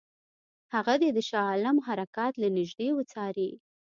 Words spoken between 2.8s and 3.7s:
وڅاري.